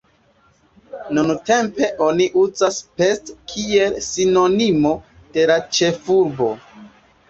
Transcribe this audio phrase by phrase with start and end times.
[1.17, 4.99] Nuntempe oni uzas "Pest", kiel sinonimo
[5.39, 6.55] de la ĉefurbo.